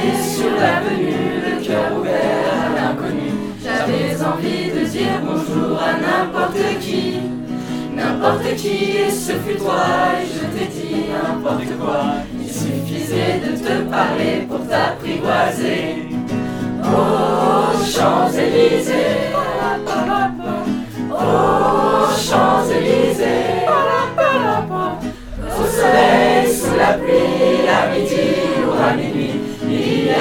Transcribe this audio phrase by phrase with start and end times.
[0.00, 3.30] glisse sur l'avenue, le cœur ouvert à l'inconnu.
[3.62, 7.18] J'avais envie de dire bonjour à n'importe qui,
[7.94, 9.84] n'importe qui, et ce fut toi,
[10.20, 12.02] et je t'ai dit n'importe quoi.
[12.40, 16.08] Il suffisait de te parler pour t'apprivoiser.
[16.84, 19.17] Oh, Champs-Élysées!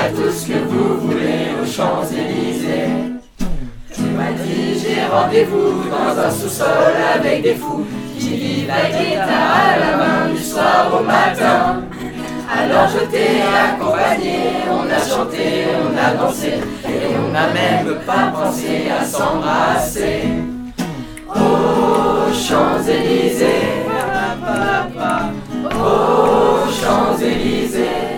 [0.10, 2.90] Tout ce que vous voulez aux Champs-Élysées.
[3.94, 7.86] Tu m'as dit j'ai rendez-vous dans un sous-sol avec des fous
[8.18, 11.82] qui vivent la guitare à la main du soir au matin.
[12.50, 14.40] Alors je t'ai accompagné,
[14.70, 16.54] on a chanté, on a dansé
[16.88, 20.24] et on n'a même pas pensé à s'embrasser.
[21.30, 23.84] Oh Champs-Élysées,
[25.76, 28.18] oh Champs-Élysées,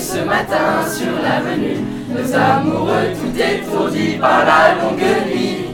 [0.00, 5.66] ce matin sur l'avenue, deux amoureux tout étourdis par la longue nuit.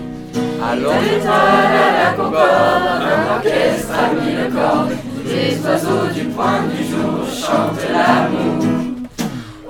[0.74, 4.88] L'étoile à la concorde, un orchestre a mis le corps,
[5.24, 8.64] les oiseaux du point du jour chantent l'amour.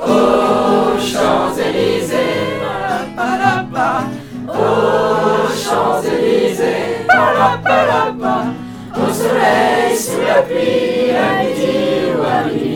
[0.00, 2.46] Oh Champs-Élysées,
[4.48, 4.52] oh
[5.64, 7.04] Champs-Élysées,
[8.96, 11.74] au soleil, sous la pluie, à midi
[12.16, 12.75] ou à minuit,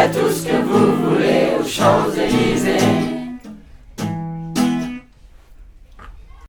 [0.00, 0.49] à minuit,